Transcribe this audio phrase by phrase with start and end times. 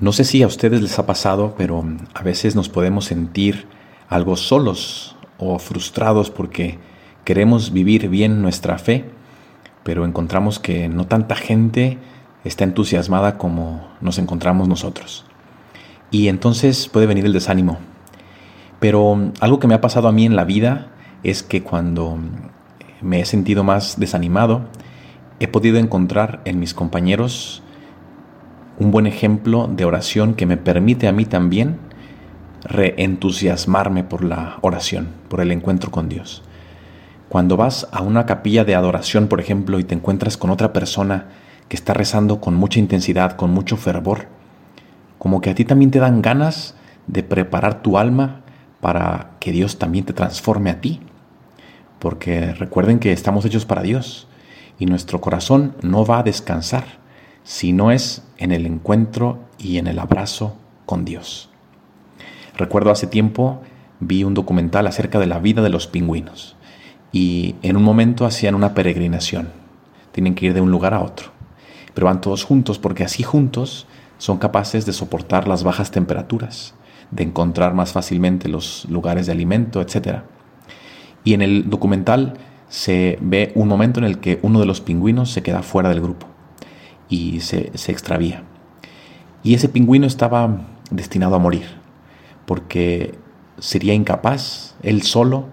[0.00, 3.66] No sé si a ustedes les ha pasado, pero a veces nos podemos sentir
[4.08, 6.78] algo solos o frustrados porque
[7.24, 9.04] queremos vivir bien nuestra fe,
[9.84, 11.98] pero encontramos que no tanta gente
[12.44, 15.26] está entusiasmada como nos encontramos nosotros.
[16.10, 17.76] Y entonces puede venir el desánimo.
[18.78, 20.92] Pero algo que me ha pasado a mí en la vida
[21.24, 22.16] es que cuando
[23.02, 24.62] me he sentido más desanimado,
[25.40, 27.62] he podido encontrar en mis compañeros
[28.80, 31.76] un buen ejemplo de oración que me permite a mí también
[32.64, 36.42] reentusiasmarme por la oración, por el encuentro con Dios.
[37.28, 41.26] Cuando vas a una capilla de adoración, por ejemplo, y te encuentras con otra persona
[41.68, 44.28] que está rezando con mucha intensidad, con mucho fervor,
[45.18, 46.74] como que a ti también te dan ganas
[47.06, 48.40] de preparar tu alma
[48.80, 51.00] para que Dios también te transforme a ti.
[51.98, 54.26] Porque recuerden que estamos hechos para Dios
[54.78, 56.99] y nuestro corazón no va a descansar
[57.42, 61.48] si no es en el encuentro y en el abrazo con Dios.
[62.56, 63.60] Recuerdo hace tiempo
[64.00, 66.56] vi un documental acerca de la vida de los pingüinos
[67.12, 69.50] y en un momento hacían una peregrinación.
[70.12, 71.30] Tienen que ir de un lugar a otro,
[71.94, 73.86] pero van todos juntos porque así juntos
[74.18, 76.74] son capaces de soportar las bajas temperaturas,
[77.10, 80.20] de encontrar más fácilmente los lugares de alimento, etc.
[81.24, 82.34] Y en el documental
[82.68, 86.00] se ve un momento en el que uno de los pingüinos se queda fuera del
[86.00, 86.26] grupo
[87.10, 88.44] y se, extravía.
[89.42, 91.66] Y ese pingüino estaba destinado a morir,
[92.46, 93.14] porque
[93.58, 95.46] sería incapaz él solo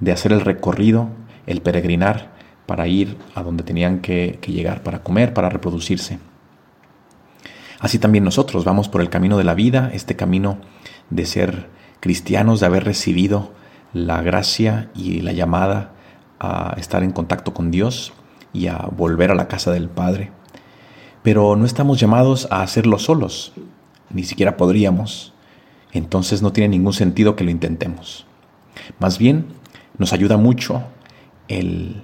[0.00, 1.10] de hacer el recorrido,
[1.46, 2.32] el peregrinar,
[2.66, 6.18] para ir a donde tenían que, que, llegar, para comer, para reproducirse.
[7.78, 10.58] Así también nosotros vamos por el camino de la vida, este camino
[11.10, 11.68] de ser
[12.00, 13.52] cristianos, de haber recibido
[13.92, 15.92] la gracia y la llamada
[16.38, 18.12] a estar en contacto con Dios
[18.52, 20.30] y a volver a la casa del Padre.
[21.22, 23.52] Pero no estamos llamados a hacerlo solos,
[24.10, 25.32] ni siquiera podríamos.
[25.92, 28.26] Entonces no tiene ningún sentido que lo intentemos.
[28.98, 29.46] Más bien,
[29.98, 30.82] nos ayuda mucho
[31.48, 32.02] el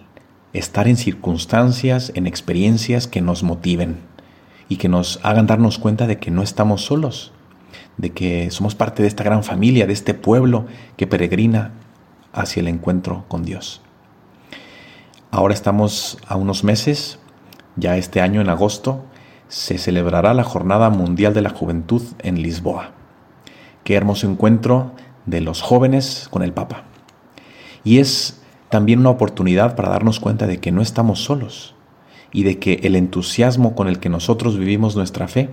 [0.52, 4.00] estar en circunstancias, en experiencias que nos motiven
[4.68, 7.32] y que nos hagan darnos cuenta de que no estamos solos,
[7.96, 11.72] de que somos parte de esta gran familia, de este pueblo que peregrina
[12.32, 13.80] hacia el encuentro con Dios.
[15.30, 17.18] Ahora estamos a unos meses
[17.78, 19.04] ya este año, en agosto,
[19.48, 22.92] se celebrará la Jornada Mundial de la Juventud en Lisboa.
[23.84, 24.92] Qué hermoso encuentro
[25.26, 26.84] de los jóvenes con el Papa.
[27.84, 31.74] Y es también una oportunidad para darnos cuenta de que no estamos solos
[32.32, 35.48] y de que el entusiasmo con el que nosotros vivimos nuestra fe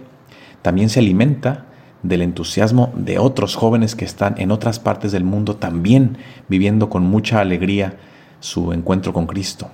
[0.62, 1.66] también se alimenta
[2.03, 6.18] del entusiasmo de otros jóvenes que están en otras partes del mundo también
[6.50, 7.97] viviendo con mucha alegría
[8.40, 9.69] su encuentro con Cristo.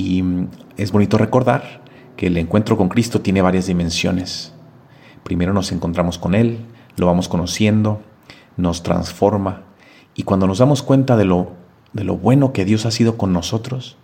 [0.00, 0.24] Y
[0.78, 1.82] es bonito recordar
[2.16, 4.54] que el encuentro con Cristo tiene varias dimensiones.
[5.24, 6.60] Primero nos encontramos con Él,
[6.96, 8.00] lo vamos conociendo,
[8.56, 9.64] nos transforma
[10.14, 11.52] y cuando nos damos cuenta de lo,
[11.92, 13.98] de lo bueno que Dios ha sido con nosotros,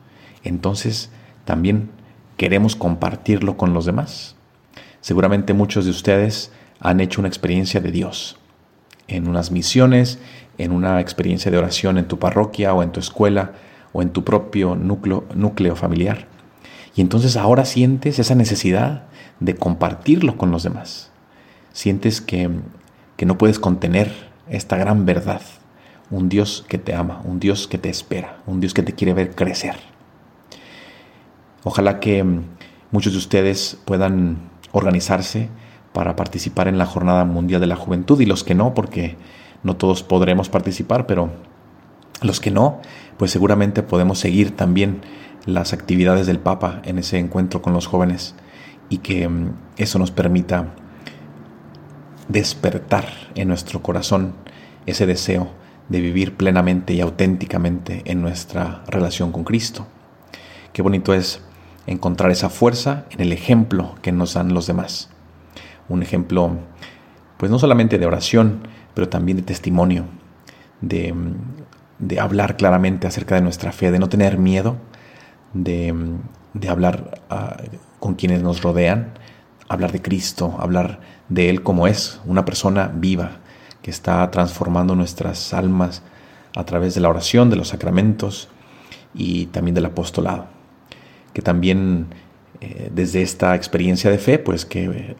[0.45, 1.11] entonces
[1.47, 1.89] también
[2.37, 4.37] queremos compartirlo con los demás.
[5.01, 8.37] Seguramente muchos de ustedes han hecho una experiencia de Dios
[9.09, 10.19] en unas misiones,
[10.59, 13.53] en una experiencia de oración en tu parroquia o en tu escuela
[13.97, 16.29] o en tu propio núcleo, familiar.
[16.95, 19.05] Y entonces ahora sientes esa necesidad
[19.41, 21.11] de compartirlo con los demás.
[21.73, 22.51] Sientes que,
[23.17, 24.13] que no puedes contener
[24.51, 25.41] esta gran verdad.
[26.11, 29.15] Un Dios que te ama, un Dios que te espera, un Dios que te quiere
[29.15, 29.77] ver crecer.
[31.65, 32.23] Ojalá que
[32.91, 35.49] muchos de ustedes puedan organizarse
[35.95, 39.17] para participar en la Jornada Mundial de la Juventud y los que no, porque
[39.63, 41.31] no todos podremos participar, pero
[42.23, 42.81] los que no,
[43.17, 45.03] pues seguramente podemos seguir también
[45.45, 48.35] las actividades del Papa en ese encuentro con los jóvenes
[48.89, 50.75] y que mm, eso nos permita
[52.29, 54.35] despertar en nuestro corazón
[54.87, 55.51] ese deseo
[55.89, 59.87] de vivir plenamente y auténticamente en nuestra relación con Cristo.
[60.73, 61.41] Qué bonito es
[61.87, 65.11] encontrar esa fuerza en el ejemplo que nos dan los demás.
[65.89, 66.59] Un ejemplo,
[67.37, 70.07] pues no solamente de oración, pero también de testimonio,
[70.81, 71.35] de, mm,
[71.99, 74.77] de hablar claramente acerca de nuestra fe, de no tener miedo,
[75.53, 75.95] de,
[76.69, 77.57] hablar ah,
[77.99, 79.13] con quienes nos rodean,
[79.69, 83.39] hablar de Cristo, hablar de Él como es, una persona viva
[83.83, 86.03] que está transformando nuestras almas
[86.55, 88.49] a través de la oración, de los sacramentos
[89.15, 90.47] y también del apostolado.
[91.33, 92.09] Que también
[92.61, 95.17] eh, desde esta experiencia de fe, pues que,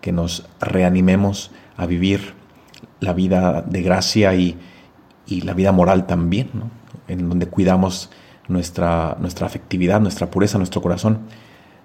[0.00, 2.34] que nos reanimemos a vivir
[3.00, 4.58] la vida de gracia y,
[5.26, 6.50] y la vida moral también,
[7.08, 8.10] en donde cuidamos
[8.48, 11.20] nuestra, nuestra afectividad, nuestra pureza, nuestro corazón,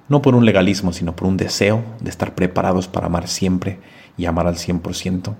[0.07, 3.79] no por un legalismo, sino por un deseo de estar preparados para amar siempre
[4.17, 5.35] y amar al 100%.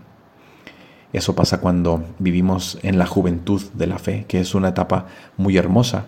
[1.12, 5.08] Eso pasa cuando vivimos en la juventud de la fe, que es una etapa
[5.38, 6.06] muy hermosa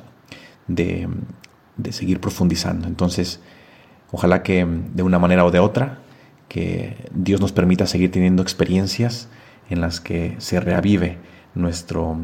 [0.67, 1.09] de,
[1.75, 2.87] de seguir profundizando.
[2.87, 3.41] Entonces,
[4.11, 5.99] ojalá que de una manera o de otra,
[6.47, 9.27] que Dios nos permita seguir teniendo experiencias
[9.69, 11.17] en las que se reavive
[11.55, 12.17] nuestro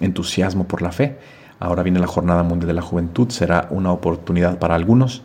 [0.00, 1.18] entusiasmo por la fe.
[1.58, 5.22] Ahora viene la Jornada Mundial de la Juventud, será una oportunidad para algunos,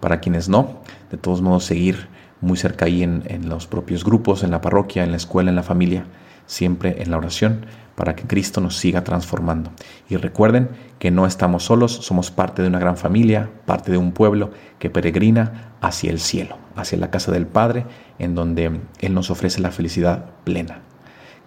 [0.00, 0.80] para quienes no.
[1.10, 2.08] De todos modos, seguir
[2.40, 5.56] muy cerca ahí en, en los propios grupos, en la parroquia, en la escuela, en
[5.56, 6.04] la familia,
[6.46, 9.70] siempre en la oración para que Cristo nos siga transformando.
[10.08, 14.12] Y recuerden que no estamos solos, somos parte de una gran familia, parte de un
[14.12, 17.86] pueblo que peregrina hacia el cielo, hacia la casa del Padre,
[18.18, 20.80] en donde Él nos ofrece la felicidad plena.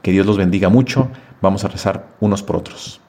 [0.01, 1.09] Que Dios los bendiga mucho,
[1.41, 3.01] vamos a rezar unos por otros.